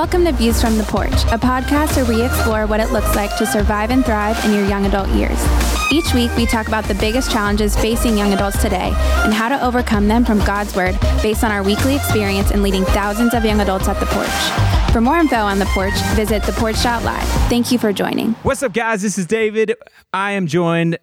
[0.00, 3.36] Welcome to Views from the Porch, a podcast where we explore what it looks like
[3.36, 5.38] to survive and thrive in your young adult years.
[5.92, 8.94] Each week, we talk about the biggest challenges facing young adults today
[9.24, 12.86] and how to overcome them from God's Word based on our weekly experience in leading
[12.86, 14.90] thousands of young adults at the porch.
[14.90, 17.28] For more info on the porch, visit theporch.live.
[17.50, 18.32] Thank you for joining.
[18.42, 19.02] What's up, guys?
[19.02, 19.74] This is David.
[20.14, 20.98] I am joined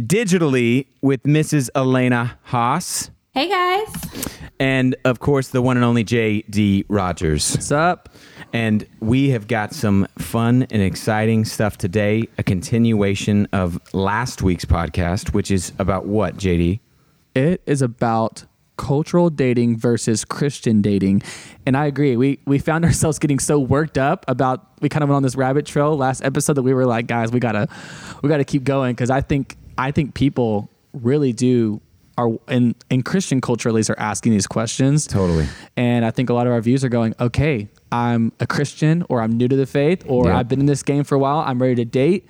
[0.00, 1.68] digitally with Mrs.
[1.74, 3.88] Elena Haas Hey, guys.
[4.60, 6.84] and, of course, the one and only J.D.
[6.88, 7.52] Rogers.
[7.52, 8.08] What's up?
[8.52, 14.64] And we have got some fun and exciting stuff today, a continuation of last week's
[14.64, 16.80] podcast, which is about what, JD?
[17.34, 18.44] It is about
[18.76, 21.22] cultural dating versus Christian dating.
[21.66, 22.16] And I agree.
[22.16, 25.36] We we found ourselves getting so worked up about we kind of went on this
[25.36, 27.68] rabbit trail last episode that we were like, guys, we gotta
[28.22, 31.80] we gotta keep going because I think I think people really do
[32.18, 35.06] are in in Christian culture at least are asking these questions.
[35.06, 35.46] Totally.
[35.76, 39.20] And I think a lot of our views are going, okay, I'm a Christian or
[39.20, 40.38] I'm new to the faith or Yeah.
[40.38, 41.38] I've been in this game for a while.
[41.38, 42.26] I'm ready to date.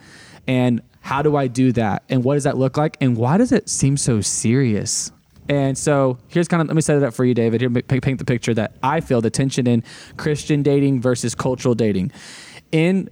[0.46, 2.04] And how do I do that?
[2.08, 2.96] And what does that look like?
[3.00, 5.10] And why does it seem so serious?
[5.48, 7.60] And so here's kind of, let me set it up for you, David.
[7.60, 9.82] Here, paint the picture that I feel the tension in
[10.16, 12.12] Christian dating versus cultural dating.
[12.70, 13.10] In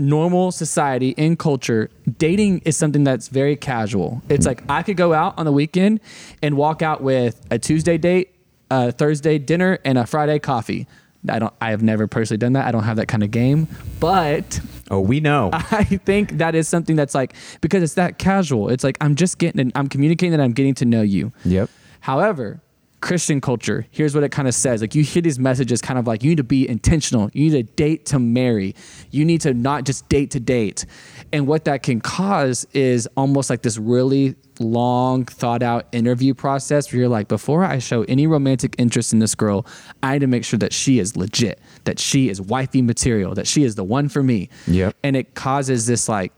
[0.00, 4.22] normal society, in culture, dating is something that's very casual.
[4.28, 6.00] It's like I could go out on the weekend
[6.42, 8.34] and walk out with a Tuesday date,
[8.70, 10.86] a Thursday dinner, and a Friday coffee.
[11.28, 11.52] I don't.
[11.60, 12.66] I have never personally done that.
[12.66, 13.68] I don't have that kind of game,
[14.00, 15.50] but Oh, we know.
[15.52, 18.70] I think that is something that's like because it's that casual.
[18.70, 21.32] It's like I'm just getting, I'm communicating that I'm getting to know you.
[21.44, 21.70] Yep.
[22.00, 22.60] However,
[23.00, 24.80] Christian culture, here's what it kind of says.
[24.80, 27.30] Like you hear these messages kind of like you need to be intentional.
[27.32, 28.74] You need to date to marry.
[29.10, 30.84] You need to not just date to date.
[31.32, 36.92] And what that can cause is almost like this really long thought out interview process
[36.92, 39.66] where you're like, before I show any romantic interest in this girl,
[40.02, 43.46] I need to make sure that she is legit, that she is wifey material, that
[43.46, 44.50] she is the one for me.
[44.66, 44.94] Yep.
[45.02, 46.32] And it causes this like,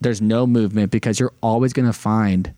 [0.00, 2.54] there's no movement because you're always going to find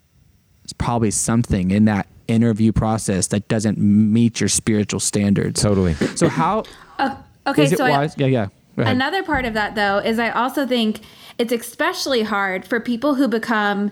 [0.65, 5.61] it's probably something in that interview process that doesn't meet your spiritual standards.
[5.61, 5.94] Totally.
[5.94, 6.65] So how
[6.99, 7.16] Uh,
[7.47, 8.49] okay, is it so I, yeah, yeah.
[8.77, 11.00] Another part of that, though, is I also think
[11.39, 13.91] it's especially hard for people who become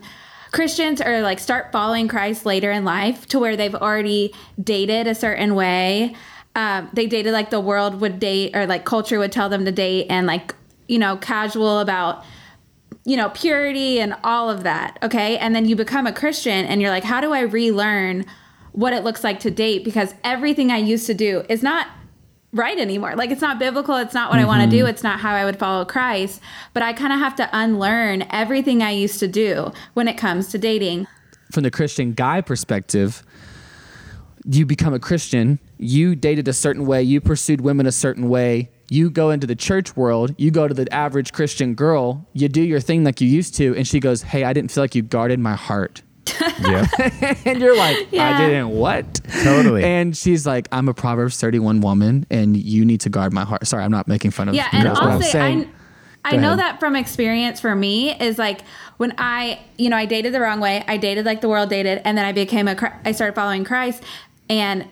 [0.52, 4.32] Christians or like start following Christ later in life to where they've already
[4.62, 6.14] dated a certain way.
[6.54, 9.72] Um, they dated like the world would date or like culture would tell them to
[9.72, 10.54] date and like,
[10.88, 12.24] you know, casual about
[13.06, 14.98] you know, purity and all of that.
[15.00, 15.38] Okay.
[15.38, 18.26] And then you become a Christian and you're like, how do I relearn
[18.72, 19.84] what it looks like to date?
[19.84, 21.86] Because everything I used to do is not
[22.52, 23.14] right anymore.
[23.14, 23.94] Like, it's not biblical.
[23.96, 24.84] It's not what I want to mm-hmm.
[24.84, 24.86] do.
[24.86, 26.40] It's not how I would follow Christ.
[26.74, 30.48] But I kind of have to unlearn everything I used to do when it comes
[30.48, 31.06] to dating.
[31.52, 33.22] From the Christian guy perspective,
[34.44, 38.70] you become a Christian, you dated a certain way, you pursued women a certain way,
[38.88, 42.62] you go into the church world, you go to the average Christian girl, you do
[42.62, 45.02] your thing like you used to, and she goes, Hey, I didn't feel like you
[45.02, 46.02] guarded my heart.
[46.60, 46.88] yep.
[47.47, 49.20] and you're like, I didn't what?
[49.42, 49.84] Totally.
[49.84, 53.66] And she's like, I'm a Proverbs 31 woman, and you need to guard my heart.
[53.66, 54.54] Sorry, I'm not making fun of.
[54.54, 55.72] Yeah, and girls, but I'm I'll say saying-
[56.24, 56.58] I, I Go know ahead.
[56.58, 58.62] that from experience for me is like
[58.97, 60.82] when I, you know, I dated the wrong way.
[60.88, 63.62] I dated like the world dated, and then I became a, Chri- I started following
[63.62, 64.03] Christ,
[64.50, 64.88] and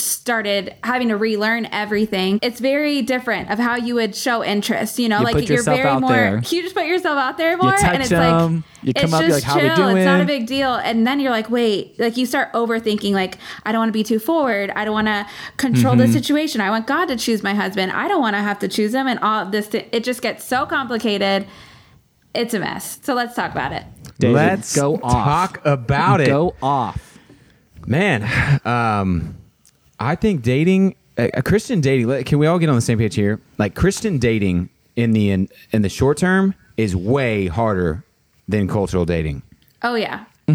[0.00, 2.38] started having to relearn everything.
[2.42, 4.98] It's very different of how you would show interest.
[4.98, 6.10] You know, You like put you're very more.
[6.10, 6.36] there.
[6.38, 9.12] You just put yourself out there more, text and it's them, like you come it's
[9.12, 9.88] up, just like, "How we chill.
[9.96, 13.12] It's not a big deal, and then you're like, wait, like you start overthinking.
[13.12, 14.70] Like I don't want to be too forward.
[14.74, 16.12] I don't want to control Mm-hmm.
[16.12, 16.60] the situation.
[16.60, 17.92] I want God to choose my husband.
[17.92, 19.68] I don't want to have to choose him, and all of this.
[19.72, 21.46] It just gets so complicated.
[22.34, 22.98] It's a mess.
[23.02, 23.84] So let's talk about it.
[24.20, 25.12] David, Let's go off.
[25.54, 26.26] talk about it.
[26.26, 27.18] Go off.
[27.86, 28.22] Man,
[28.64, 29.36] um,
[30.00, 32.24] I think dating a, a Christian dating.
[32.24, 33.38] Can we all get on the same page here?
[33.58, 38.04] Like Christian dating in the in, in the short term is way harder
[38.48, 39.42] than cultural dating.
[39.82, 40.24] Oh yeah,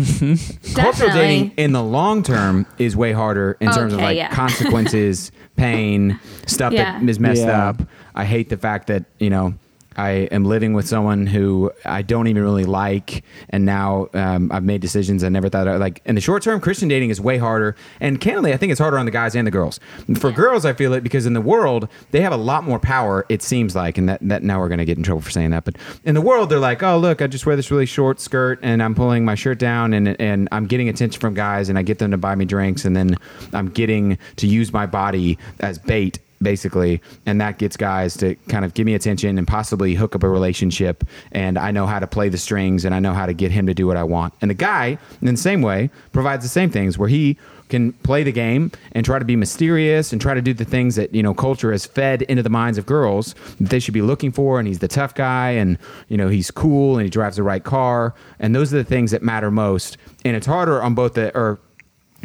[0.76, 4.30] Cultural dating in the long term is way harder in terms of like yeah.
[4.34, 7.00] consequences, pain, stuff Yeah.
[7.00, 7.70] that is messed Yeah.
[7.70, 7.82] up.
[8.14, 9.54] I hate the fact that you know
[9.98, 14.64] I am living with someone who I don't even really like, and now um, I've
[14.64, 15.68] made decisions I never thought.
[15.68, 18.72] I, like in the short term, Christian dating is way harder, and candidly, I think
[18.72, 19.80] it's harder on the guys and the girls.
[20.18, 23.26] For girls, I feel it because in the world they have a lot more power.
[23.30, 25.52] It seems like, and that, that now we're going to get in trouble for saying
[25.52, 28.20] that, but in the world they're like, oh look, I just wear this really short
[28.20, 31.78] skirt and I'm pulling my shirt down, and and I'm getting attention from guys, and
[31.78, 33.18] I get them to buy me drinks, and then
[33.54, 38.66] I'm getting to use my body as bait basically, and that gets guys to kind
[38.66, 41.04] of give me attention and possibly hook up a relationship.
[41.32, 43.68] And I know how to play the strings and I know how to get him
[43.68, 44.34] to do what I want.
[44.42, 47.38] And the guy, in the same way, provides the same things where he
[47.70, 50.96] can play the game and try to be mysterious and try to do the things
[50.96, 54.02] that you know culture has fed into the minds of girls that they should be
[54.02, 55.78] looking for and he's the tough guy and
[56.08, 59.12] you know he's cool and he drives the right car and those are the things
[59.12, 61.60] that matter most and it's harder on both the or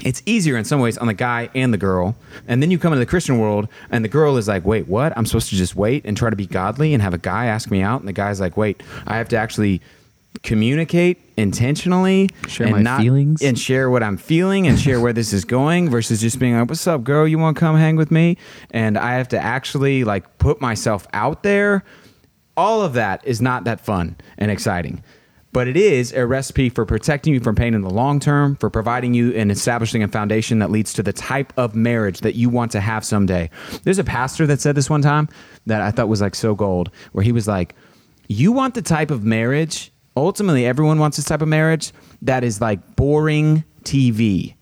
[0.05, 2.17] it's easier in some ways on the guy and the girl.
[2.49, 5.17] And then you come into the Christian world and the girl is like, wait, what?
[5.17, 7.71] I'm supposed to just wait and try to be godly and have a guy ask
[7.71, 8.01] me out.
[8.01, 9.81] And the guy's like, wait, I have to actually
[10.43, 13.43] communicate intentionally Share and my not feelings.
[13.43, 16.69] and share what I'm feeling and share where this is going versus just being like,
[16.69, 17.27] what's up, girl?
[17.27, 18.37] You want to come hang with me?
[18.71, 21.85] And I have to actually like put myself out there.
[22.57, 25.03] All of that is not that fun and exciting
[25.53, 28.71] but it is a recipe for protecting you from pain in the long term, for
[28.71, 32.49] providing you and establishing a foundation that leads to the type of marriage that you
[32.49, 33.51] want to have someday.
[33.83, 35.29] There's a pastor that said this one time
[35.67, 37.75] that I thought was like so gold, where he was like,
[38.29, 41.93] You want the type of marriage, ultimately, everyone wants this type of marriage
[42.23, 44.55] that is like boring TV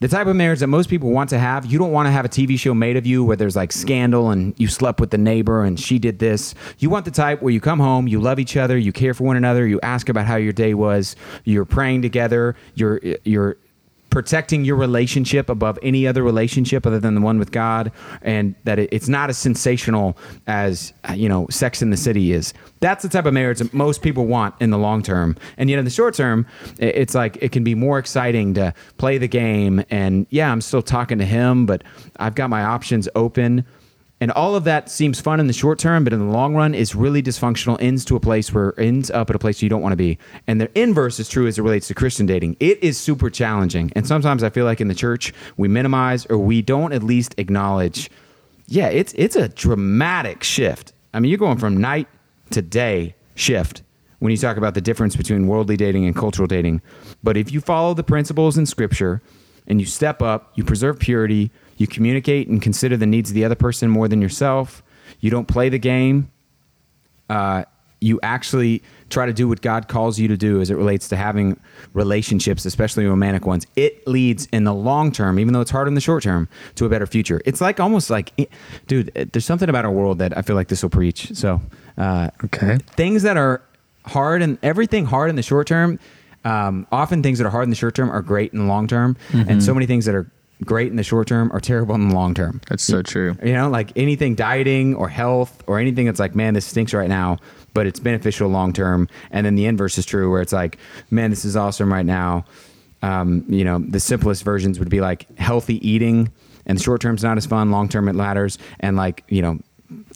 [0.00, 1.66] the type of marriage that most people want to have.
[1.66, 4.30] You don't want to have a TV show made of you where there's like scandal
[4.30, 6.54] and you slept with the neighbor and she did this.
[6.78, 9.24] You want the type where you come home, you love each other, you care for
[9.24, 13.56] one another, you ask about how your day was, you're praying together, you're you're
[14.16, 17.92] protecting your relationship above any other relationship other than the one with God,
[18.22, 20.16] and that it, it's not as sensational
[20.46, 22.54] as uh, you know Sex in the City is.
[22.80, 25.78] That's the type of marriage that most people want in the long term, and yet
[25.78, 26.46] in the short term,
[26.78, 29.84] it's like it can be more exciting to play the game.
[29.90, 31.84] And yeah, I'm still talking to him, but
[32.18, 33.66] I've got my options open.
[34.20, 36.74] And all of that seems fun in the short term, but in the long run
[36.74, 39.82] is really dysfunctional, ends to a place where ends up at a place you don't
[39.82, 40.18] want to be.
[40.46, 42.56] And the inverse is true as it relates to Christian dating.
[42.58, 43.92] It is super challenging.
[43.94, 47.34] And sometimes I feel like in the church we minimize or we don't at least
[47.36, 48.10] acknowledge,
[48.66, 50.94] yeah, it's it's a dramatic shift.
[51.12, 52.08] I mean, you're going from night
[52.50, 53.82] to day shift
[54.18, 56.80] when you talk about the difference between worldly dating and cultural dating.
[57.22, 59.20] But if you follow the principles in scripture
[59.66, 63.44] and you step up, you preserve purity, you communicate and consider the needs of the
[63.44, 64.82] other person more than yourself,
[65.20, 66.30] you don't play the game,
[67.28, 67.64] uh,
[68.00, 71.16] you actually try to do what God calls you to do as it relates to
[71.16, 71.58] having
[71.94, 73.66] relationships, especially romantic ones.
[73.74, 76.84] It leads in the long term, even though it's hard in the short term, to
[76.84, 77.40] a better future.
[77.46, 78.32] It's like almost like,
[78.86, 81.34] dude, there's something about our world that I feel like this will preach.
[81.34, 81.60] So,
[81.96, 82.78] uh, Okay.
[82.96, 83.62] things that are
[84.04, 85.98] hard and everything hard in the short term
[86.44, 88.86] um, often things that are hard in the short term are great in the long
[88.86, 90.30] term and so many things that are
[90.64, 92.60] great in the short term are terrible in the long term.
[92.68, 93.36] That's so true.
[93.42, 97.08] you know like anything dieting or health or anything that's like man this stinks right
[97.08, 97.38] now
[97.74, 99.06] but it's beneficial long term.
[99.30, 100.78] And then the inverse is true where it's like
[101.10, 102.46] man this is awesome right now.
[103.02, 106.32] Um, you know the simplest versions would be like healthy eating
[106.64, 108.56] and the short term's not as fun long term it ladders.
[108.80, 109.58] And like you know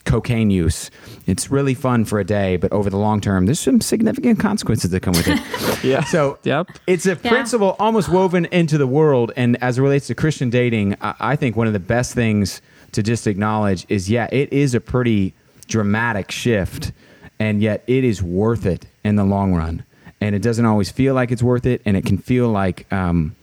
[0.05, 0.91] cocaine use
[1.27, 4.91] it's really fun for a day but over the long term there's some significant consequences
[4.91, 6.03] that come with it Yeah.
[6.05, 6.69] so Yep.
[6.87, 9.33] it's a principle almost woven into the world.
[9.37, 12.61] And as it relates to Christian dating, I, I think one of the best things
[12.93, 15.33] to just acknowledge is yeah, it is a pretty
[15.69, 16.93] dramatic shift,
[17.39, 19.85] and yet it is worth it in the long run.
[20.21, 23.37] And it doesn't always feel like it's worth it, and it can feel like um,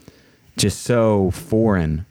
[0.58, 2.06] just so foreign.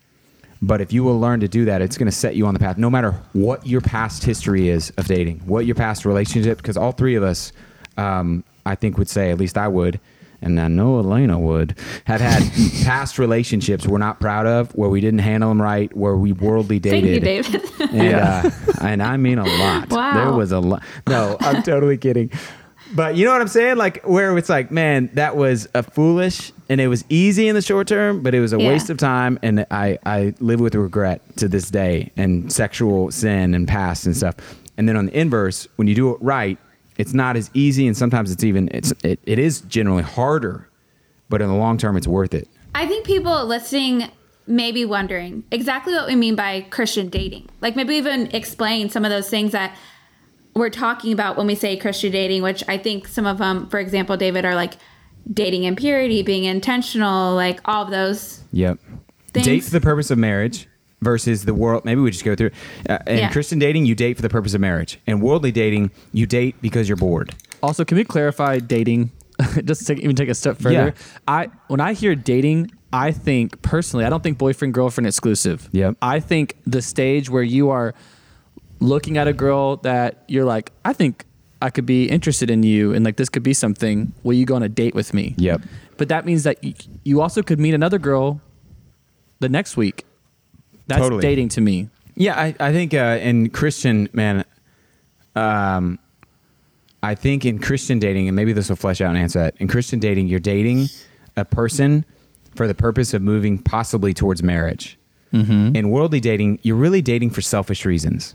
[0.62, 2.60] But if you will learn to do that, it's going to set you on the
[2.60, 6.76] path, no matter what your past history is of dating, what your past relationship, because
[6.76, 7.52] all three of us,
[7.96, 10.00] um, I think, would say, at least I would,
[10.42, 12.42] and I know Elena would, have had
[12.84, 16.78] past relationships we're not proud of, where we didn't handle them right, where we worldly
[16.78, 17.22] dated.
[17.22, 17.90] Thank you, David.
[17.94, 19.90] And, uh, and I mean a lot.
[19.90, 20.14] Wow.
[20.14, 20.82] There was a lot.
[21.06, 22.30] No, I'm totally kidding.
[22.94, 23.76] But you know what I'm saying?
[23.76, 27.62] Like where it's like, man, that was a foolish and it was easy in the
[27.62, 28.68] short term, but it was a Yeah.
[28.68, 33.54] waste of time and I, I live with regret to this day and sexual sin
[33.54, 34.36] and past and stuff.
[34.78, 36.58] And then on the inverse, when you do it right,
[36.96, 40.68] it's not as easy and sometimes it's even it's it, it is generally harder,
[41.28, 42.48] but in the long term it's worth it.
[42.74, 44.10] I think people listening
[44.46, 47.48] may be wondering exactly what we mean by Christian dating.
[47.60, 49.76] Like maybe even explain some of those things that
[50.56, 53.78] we're talking about when we say Christian dating, which I think some of them, for
[53.78, 54.74] example, David, are like
[55.32, 58.42] dating in purity, being intentional, like all of those.
[58.52, 58.78] Yep.
[59.32, 60.66] Things- Date for the purpose of marriage
[61.02, 61.84] versus the world.
[61.84, 62.50] Maybe we just go through.
[62.88, 63.30] Uh, in Yeah.
[63.30, 64.98] Christian dating, you date for the purpose of marriage.
[65.06, 67.34] and worldly dating, you date because you're bored.
[67.62, 69.10] Also, can we clarify dating?
[69.66, 70.72] Just to even take a step further.
[70.96, 71.04] Yeah.
[71.28, 75.68] I when I hear dating, I think personally, I don't think boyfriend girlfriend exclusive.
[75.72, 75.96] Yep.
[76.00, 77.92] I think the stage where you are
[78.80, 81.24] looking at a girl that you're like, I think
[81.62, 84.12] I could be interested in you, and like this could be something.
[84.22, 85.34] Will you go on a date with me?
[85.38, 85.62] Yep.
[85.96, 88.40] But that means that y- you also could meet another girl
[89.40, 90.04] the next week.
[90.86, 91.22] That's Totally.
[91.22, 91.88] dating to me.
[92.14, 94.44] Yeah, I, I think uh, in Christian man,
[95.34, 95.98] um,
[97.02, 99.54] I think in Christian dating, and maybe this will flesh out and answer that.
[99.58, 100.88] In Christian dating, you're dating
[101.36, 102.04] a person
[102.54, 104.98] for the purpose of moving possibly towards marriage.
[105.32, 108.34] In worldly dating, you're really dating for selfish reasons.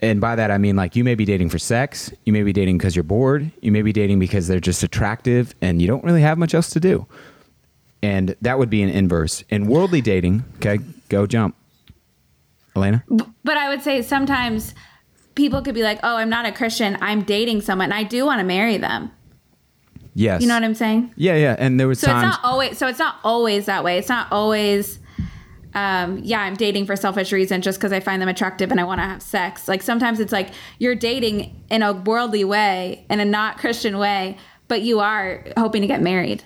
[0.00, 2.52] And by that, I mean like you may be dating for sex, you may be
[2.52, 6.04] dating because you're bored, you may be dating because they're just attractive and you don't
[6.04, 7.06] really have much else to do.
[8.02, 9.44] And that would be an inverse.
[9.48, 11.56] In worldly dating, okay, go jump.
[12.76, 13.02] Elena?
[13.08, 14.74] But I would say sometimes
[15.36, 16.98] people could be like, "Oh, I'm not a Christian.
[17.00, 17.84] I'm dating someone.
[17.86, 19.10] And I do want to marry them."
[20.14, 20.42] Yes.
[20.42, 21.12] You know what I'm saying?
[21.16, 21.56] Yeah, yeah.
[21.58, 22.28] And there was So times.
[22.28, 22.78] it's not always.
[22.78, 23.98] So it's not always that way.
[23.98, 24.98] It's not always.
[25.74, 28.84] Um, yeah, I'm dating for selfish reasons just because I find them attractive and I
[28.84, 29.66] want to have sex.
[29.68, 34.36] Like sometimes it's like you're dating in a worldly way, in a not Christian way,
[34.68, 36.44] but you are hoping to get married.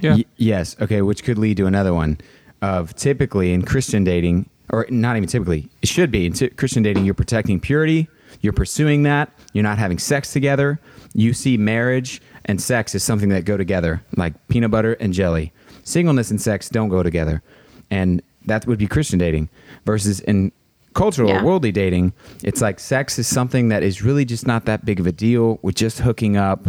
[0.00, 0.16] Yeah.
[0.16, 0.76] Y- yes.
[0.80, 1.02] Okay.
[1.02, 2.18] Which could lead to another one
[2.62, 6.82] of typically in Christian dating, or not even typically, it should be in t- Christian
[6.82, 8.08] dating, you're protecting purity,
[8.40, 10.80] you're pursuing that, you're not having sex together.
[11.14, 15.52] You see marriage and sex as something that go together, like peanut butter and jelly.
[15.84, 17.42] Singleness and sex don't go together.
[17.90, 19.48] And that would be Christian dating
[19.84, 20.52] versus in
[20.94, 21.40] cultural Yeah.
[21.42, 22.12] or worldly dating,
[22.42, 25.58] it's like sex is something that is really just not that big of a deal.
[25.62, 26.68] We're just hooking up.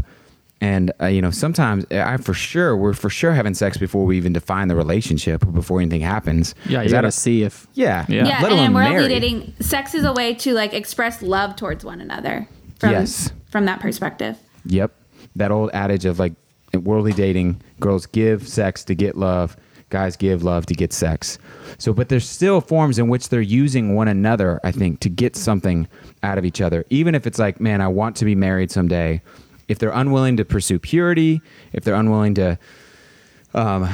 [0.60, 4.18] And uh, you know, sometimes I for sure we're for sure having sex before we
[4.18, 6.56] even define the relationship or before anything happens.
[6.68, 7.68] Yeah, you gotta a- see if.
[7.76, 8.26] Yeah, Yeah.
[8.26, 9.08] Yeah, Let and alone in worldly marry.
[9.08, 12.48] dating, sex is a way to like express love towards one another.
[12.80, 13.32] From, Yes.
[13.52, 14.36] From that perspective.
[14.66, 14.92] Yep,
[15.36, 16.34] that old adage of like
[16.74, 19.56] in worldly dating, girls give sex to get love,
[19.90, 21.40] guys give love to get sex.
[21.78, 24.60] So, but there's still forms in which they're using one another.
[24.64, 25.88] I think to get something
[26.24, 29.22] out of each other, even if it's like, man, I want to be married someday.
[29.68, 31.42] If they're unwilling to pursue purity,
[31.74, 32.58] if they're unwilling to
[33.54, 33.90] um,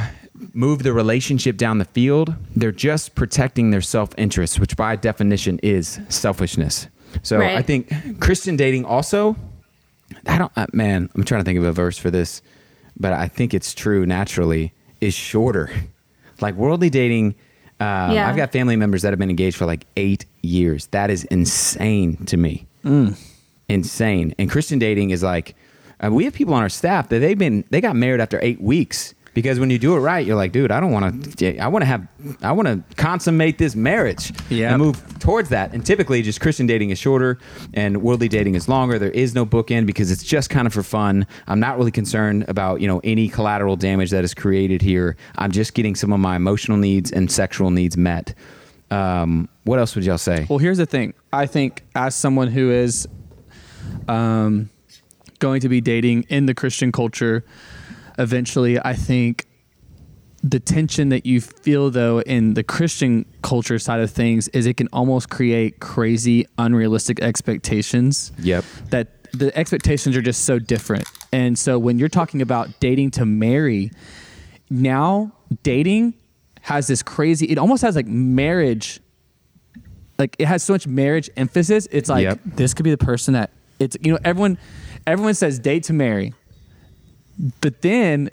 [0.53, 5.59] move the relationship down the field, they're just protecting their self interest, which by definition
[5.63, 6.87] is selfishness.
[7.21, 7.57] So Right.
[7.57, 9.35] I think Christian dating also,
[10.27, 12.41] I don't, uh, man, I'm trying to think of a verse for this,
[12.99, 14.73] but I think it's true naturally,
[15.03, 15.69] is shorter.
[16.41, 17.35] Like worldly dating,
[17.79, 18.27] um, Yeah.
[18.27, 20.87] I've got family members that have been engaged for like eight years.
[20.87, 22.65] That is insane to me.
[23.69, 24.33] Insane.
[24.37, 25.55] And Christian dating is like,
[26.03, 28.59] uh, we have people on our staff that they've been, they got married after eight
[28.61, 29.13] weeks.
[29.33, 31.57] Because when you do it right, you're like, dude, I don't want to.
[31.57, 32.07] I want to have.
[32.43, 34.71] I want to consummate this marriage Yep.
[34.71, 35.73] and move towards that.
[35.73, 37.39] And typically, just Christian dating is shorter,
[37.73, 38.99] and worldly dating is longer.
[38.99, 41.25] There is no bookend because it's just kind of for fun.
[41.47, 45.17] I'm not really concerned about you know any collateral damage that is created here.
[45.35, 48.35] I'm just getting some of my emotional needs and sexual needs met.
[48.91, 50.45] Um, what else would y'all say?
[50.47, 51.15] Well, here's the thing.
[51.31, 53.07] I think as someone who is
[54.07, 54.69] um,
[55.39, 57.43] going to be dating in the Christian culture,
[58.17, 59.45] eventually, I think
[60.43, 64.75] the tension that you feel though in the Christian culture side of things is it
[64.75, 68.31] can almost create crazy, unrealistic expectations.
[68.39, 68.65] Yep.
[68.89, 71.05] That the expectations are just so different.
[71.31, 73.91] And so when you're talking about dating to marry,
[74.69, 75.31] now
[75.63, 76.13] dating
[76.61, 78.99] has this crazy, it almost has like marriage
[80.19, 81.87] like it has so much marriage emphasis.
[81.91, 82.39] It's like Yep.
[82.45, 84.57] this could be the person that it's you know everyone
[85.07, 86.33] everyone says date to marry,
[87.61, 88.29] but then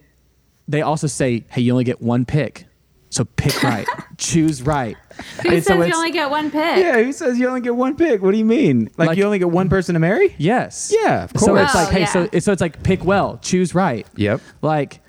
[0.69, 2.66] they also say hey you only get one pick,
[3.11, 3.87] so pick right,
[4.19, 4.97] choose right.
[5.42, 6.78] Who And says so you only get one pick?
[6.78, 8.23] Yeah, who says you only get one pick?
[8.23, 8.88] What do you mean?
[8.97, 10.35] Like, Like- you only get one person to marry?
[10.38, 10.92] Yes.
[10.97, 11.45] Yeah, of course.
[11.45, 11.64] So course.
[11.66, 12.07] it's like Oh, hey yeah.
[12.07, 14.07] so it's, oh, so it's like pick well, choose right.
[14.16, 14.40] Yep.
[14.62, 15.00] Like,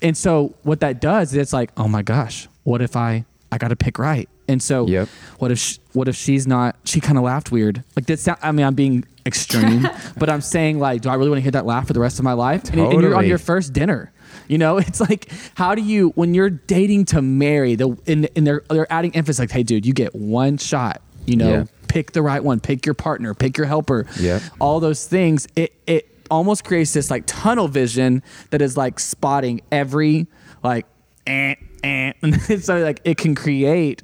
[0.00, 3.58] and so what that does is it's like, oh my gosh, what if I I
[3.58, 4.28] got to pick right?
[4.48, 5.08] And so, Yep.
[5.38, 6.76] what if sh what if she's not?
[6.84, 7.84] She kind of laughed weird.
[7.96, 8.18] Like that.
[8.18, 9.88] Sound, I mean, I'm being extreme,
[10.18, 12.18] but I'm saying like, do I really want to hear that laugh for the rest
[12.18, 12.64] of my life?
[12.70, 14.12] And, and you're on your first dinner.
[14.48, 17.74] You know, it's like, how do you when you're dating to marry?
[17.74, 21.02] The and, and they're they're adding emphasis like, hey, dude, you get one shot.
[21.26, 21.64] You know, Yeah.
[21.88, 22.58] pick the right one.
[22.60, 23.34] Pick your partner.
[23.34, 24.06] Pick your helper.
[24.18, 25.46] Yeah, All those things.
[25.54, 30.26] It it almost creates this like tunnel vision that is like spotting every
[30.62, 30.86] like
[31.26, 32.12] eh, eh.
[32.22, 34.02] and so like it can create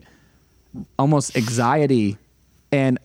[0.99, 2.19] almost anxiety
[2.71, 2.99] and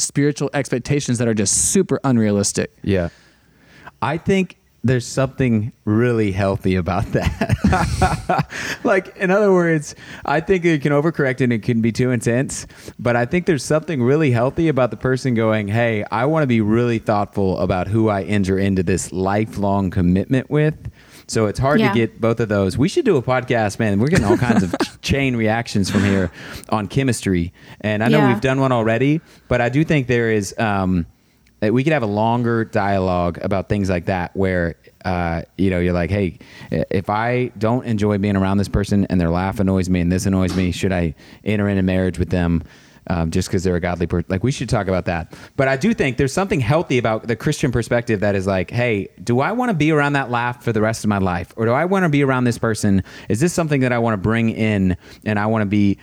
[0.00, 2.72] spiritual expectations that are just super unrealistic.
[2.82, 3.10] Yeah.
[4.02, 8.46] I think there's something really healthy about that.
[8.84, 12.66] like, in other words, I think it can overcorrect and it can be too intense.
[12.98, 16.46] But I think there's something really healthy about the person going, hey, I want to
[16.46, 20.89] be really thoughtful about who I enter into this lifelong commitment with.
[21.30, 21.92] So it's hard Yeah.
[21.92, 22.76] to get both of those.
[22.76, 24.00] We should do a podcast, man.
[24.00, 26.32] We're getting all kinds of chain reactions from here
[26.70, 27.52] on chemistry.
[27.82, 28.32] And I know Yeah.
[28.32, 30.52] we've done one already, but I do think there is.
[30.58, 31.06] Um,
[31.60, 35.78] that we could have a longer dialogue about things like that where uh, you know
[35.78, 36.38] you're like hey
[36.70, 40.24] if i don't enjoy being around this person and their laugh annoys me and this
[40.24, 42.62] annoys me should i enter into marriage with them
[43.10, 44.26] um, just because they're a godly person.
[44.28, 45.34] Like we should talk about that.
[45.56, 49.08] But I do think there's something healthy about the Christian perspective that is like, hey,
[49.22, 51.66] do I want to be around that laugh for the rest of my life, or
[51.66, 53.02] do I want to be around this person?
[53.28, 55.98] Is this something that I want to bring in, and I want to be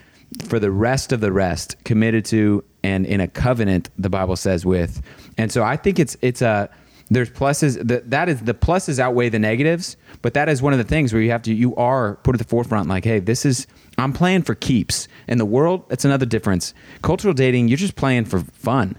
[0.49, 3.89] for the rest of the rest committed to and in a covenant?
[3.97, 5.01] The Bible says with,
[5.37, 6.69] and so I think it's it's a
[7.09, 10.79] there's pluses that that is the pluses outweigh the negatives but that is one of
[10.79, 13.45] the things where you have to you are put at the forefront like hey this
[13.45, 15.07] is i'm playing for keeps.
[15.27, 16.73] In the world it's another difference.
[17.01, 18.97] Cultural dating you're just playing for fun.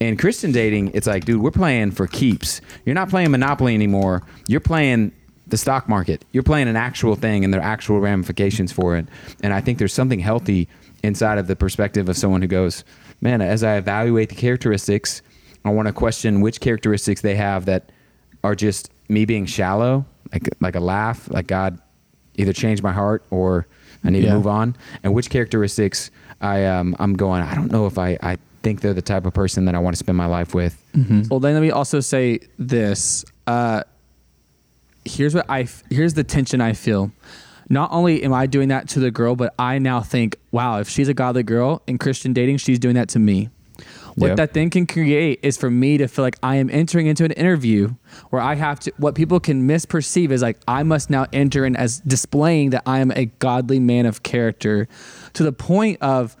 [0.00, 2.60] And christian dating it's like dude we're playing for keeps.
[2.84, 4.22] You're not playing monopoly anymore.
[4.48, 5.12] You're playing
[5.46, 6.24] the stock market.
[6.32, 9.06] You're playing an actual thing and there are actual ramifications for it.
[9.42, 10.68] And i think there's something healthy
[11.02, 12.82] inside of the perspective of someone who goes
[13.20, 15.20] man as i evaluate the characteristics
[15.64, 17.90] I want to question which characteristics they have that
[18.42, 21.78] are just me being shallow, like like a laugh, like God
[22.36, 23.66] either changed my heart or
[24.02, 24.30] I need Yeah.
[24.30, 27.42] to move on, and which characteristics I um I'm going.
[27.42, 29.94] I don't know if I I think they're the type of person that I want
[29.94, 30.82] to spend my life with.
[31.30, 33.24] Well, then let me also say this.
[33.46, 33.82] Uh,
[35.04, 35.62] here's what I.
[35.62, 37.10] f- Here's the tension I feel.
[37.70, 40.88] Not only am I doing that to the girl, but I now think, wow, if
[40.88, 43.48] she's a godly girl in Christian dating, she's doing that to me.
[44.16, 44.36] What Yep.
[44.36, 47.32] that then can create is for me to feel like I am entering into an
[47.32, 47.94] interview
[48.30, 51.74] where I have to, what people can misperceive is like, I must now enter in
[51.74, 54.86] as displaying that I am a godly man of character
[55.32, 56.36] to the point of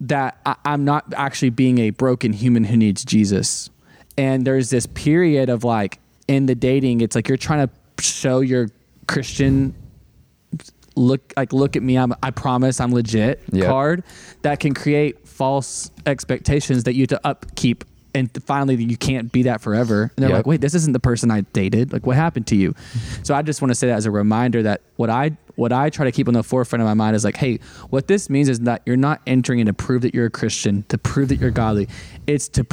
[0.00, 3.70] that I, I'm not actually being a broken human who needs Jesus.
[4.18, 8.40] And there's this period of like in the dating, it's like you're trying to show
[8.40, 8.68] your
[9.06, 9.74] Christian
[10.98, 13.66] look like look at me I'm I promise I'm legit Yep.
[13.66, 14.02] card
[14.42, 19.42] that can create false expectations that you have to upkeep and finally you can't be
[19.42, 20.10] that forever.
[20.16, 20.36] And they're Yep.
[20.38, 21.92] like wait this isn't the person I dated.
[21.92, 22.74] Like what happened to you?
[23.22, 25.90] So I just want to say that as a reminder that what I what I
[25.90, 27.58] try to keep on the forefront of my mind is like hey
[27.90, 30.84] what this means is that you're not entering in to prove that you're a Christian
[30.88, 31.88] to prove that you're godly.
[32.26, 32.64] It's to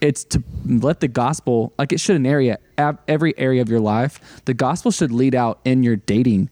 [0.00, 2.58] it's to let the gospel like it should in area
[3.06, 6.48] every area of your life the gospel should lead out in your dating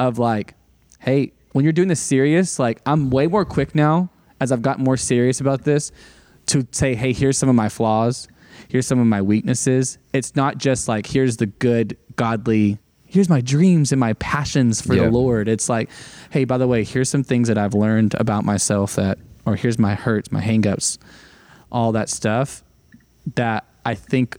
[0.00, 0.54] of like
[1.00, 4.84] hey when you're doing this serious like i'm way more quick now as i've gotten
[4.84, 5.90] more serious about this
[6.46, 8.26] to say hey here's some of my flaws.
[8.68, 9.98] Here's some of my weaknesses.
[10.12, 14.94] It's not just like here's the good godly here's my dreams and my passions for
[14.94, 15.04] Yeah.
[15.04, 15.48] the lord.
[15.48, 15.88] It's like
[16.30, 19.78] hey by the way here's some things that i've learned about myself that or here's
[19.78, 20.98] my hurts my hangups
[21.70, 22.64] all that stuff
[23.36, 24.36] that I think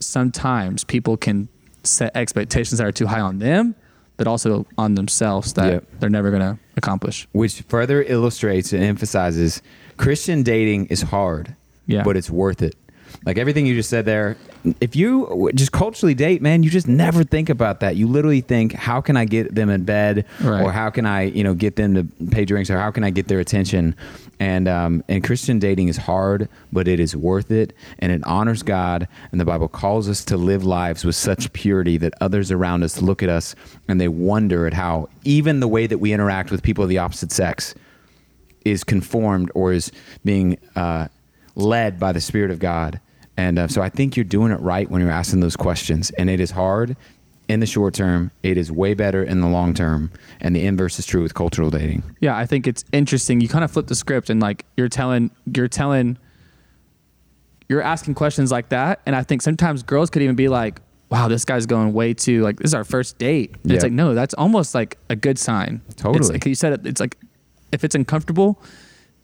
[0.00, 1.48] sometimes people can
[1.84, 3.74] set expectations that are too high on them,
[4.22, 5.84] but also on themselves that Yep.
[5.98, 7.26] they're never going to accomplish.
[7.32, 9.60] which further illustrates and emphasizes
[9.96, 11.56] Christian dating is hard,
[11.88, 12.04] Yeah.
[12.04, 12.76] but it's worth it.
[13.26, 14.36] Like everything you just said there,
[14.80, 17.96] if you just culturally date, man, you just never think about that.
[17.96, 20.62] You literally think, how can I get them in bed, Right.
[20.62, 23.10] or how can I, you know, get them to pay drinks, or how can I
[23.10, 23.94] get their attention?
[24.42, 28.64] And um, and Christian dating is hard, but it is worth it, and it honors
[28.64, 29.06] God.
[29.30, 33.00] And the Bible calls us to live lives with such purity that others around us
[33.00, 33.54] look at us
[33.86, 36.98] and they wonder at how even the way that we interact with people of the
[36.98, 37.76] opposite sex
[38.64, 39.92] is conformed or is
[40.24, 41.06] being uh,
[41.54, 43.00] led by the Spirit of God.
[43.36, 46.10] And uh, so I think you're doing it right when you're asking those questions.
[46.18, 46.96] And it is hard
[47.52, 50.10] in the short term, it is way better in the long term.
[50.40, 52.02] And the inverse is true with cultural dating.
[52.20, 53.40] Yeah, I think it's interesting.
[53.40, 56.18] You kind of flip the script and like you're telling you're telling
[57.68, 61.28] you're asking questions like that and I think sometimes girls could even be like, "Wow,
[61.28, 64.34] this guy's going way too like this is our first date." It's like, "No, that's
[64.34, 66.32] almost like a good sign." It's Totally.
[66.32, 67.16] like you said it, it's like
[67.70, 68.60] if it's uncomfortable,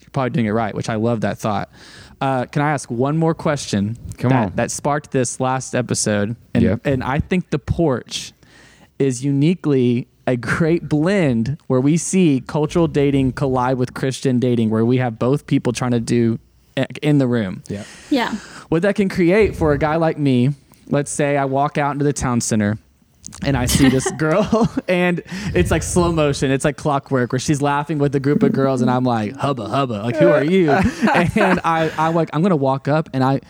[0.01, 1.71] you're probably doing it right, which I love that thought.
[2.21, 3.97] Uh, can I ask one more question?
[4.17, 4.53] Come that, on.
[4.57, 6.81] That sparked this last episode, and Yep.
[6.85, 8.33] and I think the porch
[8.99, 14.85] is uniquely a great blend where we see cultural dating collide with Christian dating, where
[14.85, 16.39] we have both people trying to do
[16.77, 17.63] eh, in the room.
[17.69, 17.85] Yeah.
[18.11, 18.35] Yeah.
[18.69, 20.51] What that can create for a guy like me,
[20.89, 22.79] let's say I walk out into the town center
[23.43, 25.23] and I see this girl and
[25.55, 26.51] it's like slow motion.
[26.51, 29.69] It's like clockwork where she's laughing with a group of girls and I'm like, hubba
[29.69, 30.71] hubba, like who are you?
[31.37, 33.41] And I, I like, I'm gonna walk up and I,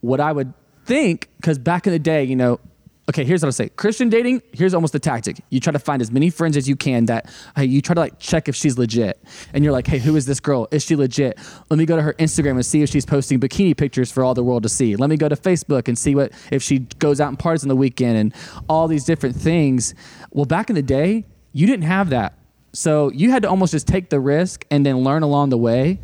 [0.00, 0.52] what I would
[0.84, 2.60] think, because back in the day, you know,
[3.08, 3.70] okay, here's what I'll say.
[3.70, 5.40] Christian dating, here's almost the tactic.
[5.50, 8.18] You try to find as many friends as you can that you try to like
[8.18, 9.22] check if she's legit.
[9.52, 10.68] And you're like, hey, who is this girl?
[10.70, 11.38] Is she legit?
[11.70, 14.34] Let me go to her Instagram and see if she's posting bikini pictures for all
[14.34, 14.96] the world to see.
[14.96, 17.68] Let me go to Facebook and see what if she goes out and parties on
[17.68, 18.34] the weekend and
[18.68, 19.94] all these different things.
[20.30, 22.34] Well, back in the day, you didn't have that.
[22.74, 25.98] So you had to almost just take the risk and then learn along the way.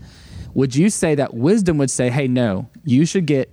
[0.54, 3.50] Would you say that wisdom would say, hey, no, you should get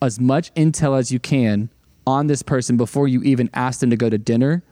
[0.00, 1.68] as much intel as you can
[2.08, 4.62] on this person before you even ask them to go to dinner?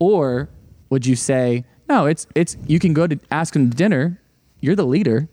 [0.00, 0.48] Or
[0.90, 4.20] would you say, no, it's it's you can go to ask them to dinner,
[4.60, 5.28] you're the leader,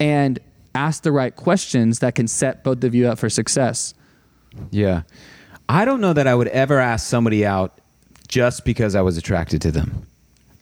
[0.00, 0.40] and
[0.74, 3.94] ask the right questions that can set both of you up for success.
[4.70, 5.02] Yeah.
[5.68, 7.80] I don't know that I would ever ask somebody out
[8.26, 10.06] just because I was attracted to them.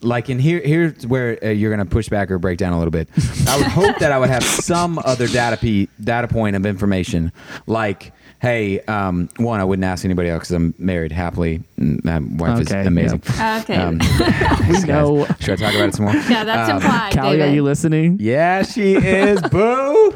[0.01, 2.79] Like, and here, here's where uh, you're going to push back or break down a
[2.79, 3.09] little bit.
[3.49, 7.33] I would hope that I would have some other data p- data point of information,
[7.67, 11.62] like, hey, um, one, I wouldn't ask anybody else because I'm married happily.
[11.77, 13.22] and My wife Okay, is amazing.
[13.40, 13.77] Okay.
[13.77, 13.98] Um,
[14.68, 15.27] We know.
[15.40, 16.14] Should I talk about it some more?
[16.14, 17.14] yeah, that's Um, implied.
[17.14, 17.48] Callie, David.
[17.51, 18.18] are you listening?
[18.20, 19.40] Yeah, she is.
[19.42, 20.14] Boo.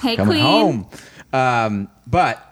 [0.00, 0.42] Hey, coming Queen.
[0.42, 0.86] home.
[1.32, 2.42] Um, but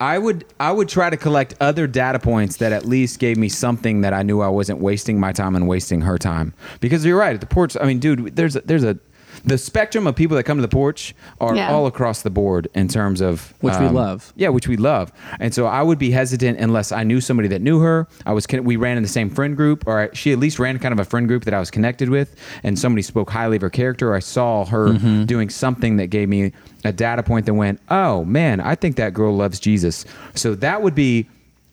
[0.00, 3.48] I would I would try to collect other data points that at least gave me
[3.48, 6.52] something that I knew I wasn't wasting my time and wasting her time.
[6.80, 7.76] Because you're right at the porch.
[7.80, 8.98] I mean, dude, there's a, there's a
[9.44, 11.70] the spectrum of people that come to the porch are Yeah.
[11.70, 14.32] all across the board in terms of um, Which we love.
[14.36, 15.12] Yeah, which we love.
[15.38, 18.08] And so I would be hesitant unless I knew somebody that knew her.
[18.24, 20.92] I was we ran in the same friend group, or she at least ran kind
[20.92, 23.70] of a friend group that I was connected with, and somebody spoke highly of her
[23.70, 24.10] character.
[24.12, 25.24] Or I saw her Mm-hmm.
[25.24, 26.52] doing something that gave me
[26.84, 30.04] a data point that went, "Oh man, I think that girl loves Jesus."
[30.34, 31.26] So that would be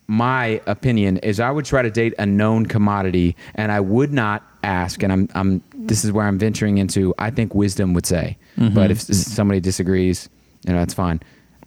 [0.07, 4.43] my opinion is I would try to date a known commodity and I would not
[4.63, 8.37] ask and I'm I'm this is where I'm venturing into I think wisdom would say.
[8.57, 8.91] But mm-hmm.
[8.91, 10.29] if somebody disagrees
[10.65, 11.21] you know that's fine.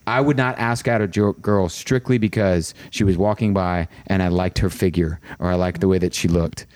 [0.07, 4.29] I would not ask out a girl strictly because she was walking by and I
[4.29, 6.66] liked her figure or I liked the way that she looked.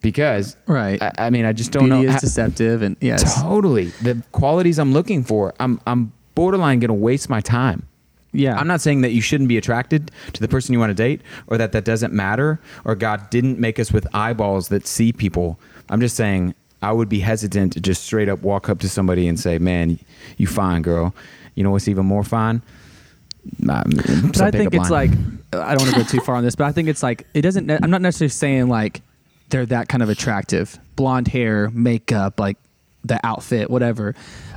[0.00, 1.02] Because Right.
[1.02, 3.86] I, I mean I just don't Beauty know is how- deceptive, and yes, totally.
[4.02, 7.88] The qualities I'm looking for I'm I'm borderline going to waste my time.
[8.32, 8.56] Yeah.
[8.58, 11.22] I'm not saying that you shouldn't be attracted to the person you want to date
[11.46, 15.58] or that that doesn't matter or God didn't make us with eyeballs that see people.
[15.88, 19.28] I'm just saying I would be hesitant to just straight up walk up to somebody
[19.28, 19.98] and say, "Man,
[20.36, 21.14] you fine, girl."
[21.54, 22.62] You know what's even more fine?
[23.58, 25.10] Nah, But I think it's like
[25.52, 27.42] I don't want to go too far on this, but I think it's like it
[27.42, 27.70] doesn't.
[27.70, 29.02] I'm not necessarily saying like
[29.50, 32.56] they're that kind of attractive, blonde hair, makeup, like
[33.04, 34.14] the outfit, whatever.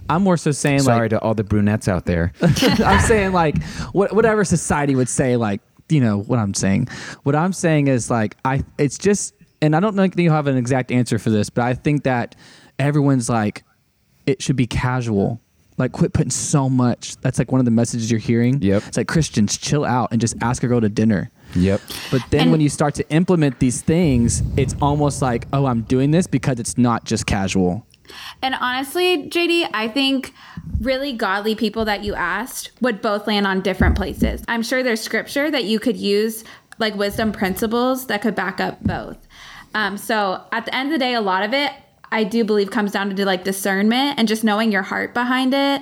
[0.09, 2.33] I'm more so saying sorry like to all the brunettes out there.
[2.41, 3.61] I'm saying like
[3.91, 6.87] what, whatever society would say, like you know what I'm saying.
[7.23, 8.63] What I'm saying is like I.
[8.77, 11.73] It's just, and I don't think you have an exact answer for this, but I
[11.73, 12.35] think that
[12.77, 13.63] everyone's like
[14.25, 15.41] it should be casual.
[15.77, 17.15] Like quit putting so much.
[17.21, 18.61] That's like one of the messages you're hearing.
[18.61, 18.83] Yep.
[18.87, 21.31] It's like Christians chill out and just ask a girl to dinner.
[21.55, 21.79] yep.
[22.11, 25.81] But then And- when you start to implement these things, it's almost like, oh, I'm
[25.83, 27.85] doing this because it's not just casual.
[28.41, 30.33] And honestly, JD, I think
[30.81, 34.43] really godly people that you asked would both land on different places.
[34.49, 36.43] I'm sure there's scripture that you could use,
[36.77, 39.17] like wisdom principles that could back up both.
[39.75, 41.71] Um, so at the end of the day, a lot of it,
[42.11, 45.81] I do believe, comes down to like discernment and just knowing your heart behind it.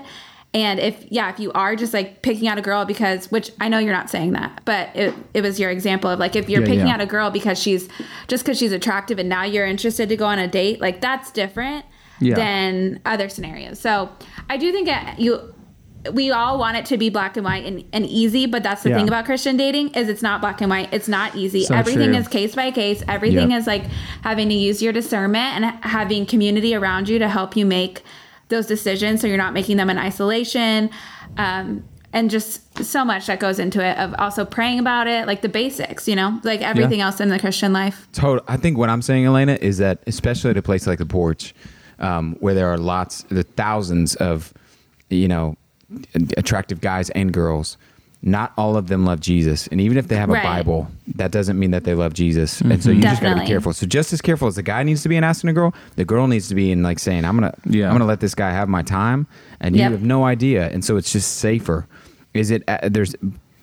[0.54, 3.70] And if yeah, if you are just like picking out a girl because which I
[3.70, 6.62] know you're not saying that, but it, it was your example of like if you're
[6.62, 6.94] Yeah, picking yeah.
[6.96, 7.88] out a girl because she's
[8.28, 11.32] just because she's attractive and now you're interested to go on a date, like that's
[11.32, 11.86] different
[12.20, 12.36] Yeah.
[12.36, 13.80] than other scenarios.
[13.80, 14.10] So
[14.50, 15.54] I do think it, you
[16.14, 18.90] we all want it to be black and white and, and easy, but that's the
[18.90, 18.98] Yeah.
[18.98, 20.90] thing about Christian dating is it's not black and white.
[20.92, 21.64] It's not easy.
[21.64, 22.18] So Everything true.
[22.18, 23.04] is case by case.
[23.08, 23.60] Everything Yep.
[23.62, 23.84] is like
[24.24, 28.02] having to use your discernment and having community around you to help you make
[28.50, 30.90] those decisions so you're not making them in isolation.
[31.38, 35.42] Um, and just so much that goes into it of also praying about it, like
[35.42, 38.08] the basics, you know, like everything else in the Christian life.
[38.14, 38.44] Total.
[38.48, 41.54] I think what I'm saying, Elena, is that especially at a place like the porch,
[42.00, 44.54] um, where there are lots, the thousands of,
[45.10, 45.58] you know,
[46.36, 47.78] attractive guys and girls.
[48.24, 50.44] Not all of them love Jesus, and even if they have a Right.
[50.44, 52.62] Bible, that doesn't mean that they love Jesus.
[52.62, 53.74] And so you just got to be careful.
[53.74, 56.04] So just as careful as the guy needs to be in asking a girl, the
[56.04, 57.86] girl needs to be in like saying, "I'm gonna, Yeah.
[57.88, 59.28] I'm gonna let this guy have my time,"
[59.62, 61.86] and you have no idea, and so it's just safer.
[62.34, 62.64] Is it?
[62.68, 63.16] Uh, there's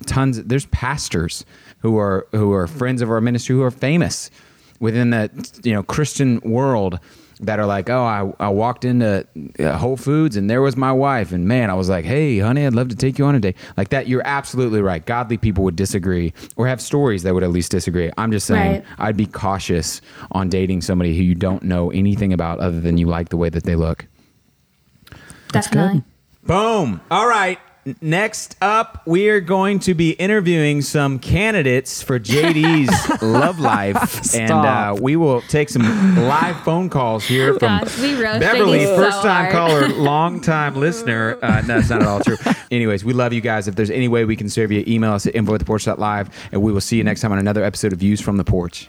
[0.06, 0.40] tons.
[0.44, 1.44] There's pastors
[1.80, 4.30] who are who are friends of our ministry who are famous
[4.78, 5.32] within that
[5.64, 7.00] you know Christian world
[7.40, 9.26] that are like, oh, I, I walked into
[9.58, 12.66] uh, Whole Foods and there was my wife, and man, I was like, hey, honey,
[12.66, 13.56] I'd love to take you on a date.
[13.76, 15.04] Like that, you're absolutely right.
[15.04, 18.10] Godly people would disagree or have stories that would at least disagree.
[18.16, 18.84] I'm just saying, Right.
[18.98, 20.00] I'd be cautious
[20.32, 23.48] on dating somebody who you don't know anything about other than you like the way
[23.48, 24.06] that they look.
[25.52, 26.00] That's Definitely.
[26.00, 26.46] Good.
[26.48, 27.00] Boom.
[27.10, 27.58] All right.
[28.00, 34.50] Next up, we are going to be interviewing some candidates for JD's Love Life, and
[34.50, 35.82] uh, we will take some
[36.16, 41.38] live phone calls here from Gosh, we Beverly, so first time caller, long time listener.
[41.42, 42.36] Uh, no, that's not at all true.
[42.70, 43.68] Anyways, we love you guys.
[43.68, 46.30] If there's any way we can serve you, email us at info at the porch.live,
[46.52, 48.88] and we will see you next time on another episode of Views from the Porch.